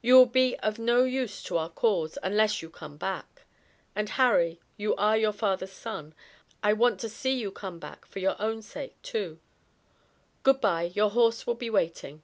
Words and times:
You 0.00 0.14
will 0.14 0.24
be 0.24 0.56
of 0.60 0.78
no 0.78 1.04
use 1.04 1.42
to 1.42 1.58
our 1.58 1.68
cause 1.68 2.16
unless 2.22 2.62
you 2.62 2.70
come 2.70 2.96
back. 2.96 3.42
And, 3.94 4.08
Harry, 4.08 4.58
you 4.78 4.94
are 4.96 5.18
your 5.18 5.34
father's 5.34 5.70
son; 5.74 6.14
I 6.62 6.72
want 6.72 6.98
to 7.00 7.10
see 7.10 7.38
you 7.38 7.50
come 7.50 7.78
back 7.78 8.06
for 8.06 8.18
your 8.18 8.36
own 8.40 8.62
sake, 8.62 8.96
too. 9.02 9.38
Good 10.44 10.62
bye, 10.62 10.92
your 10.94 11.10
horse 11.10 11.46
will 11.46 11.56
be 11.56 11.68
waiting." 11.68 12.22